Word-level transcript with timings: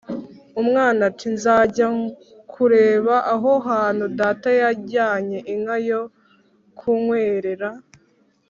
Umwana 0.61 0.99
ati: 1.09 1.25
"Nzajya 1.35 1.87
kureba 2.51 3.15
aho 3.33 3.51
hantu 3.67 4.05
data 4.19 4.49
yajyanye 4.61 5.37
inka 5.53 5.77
yo 5.89 6.01
kunkwerera" 6.77 7.69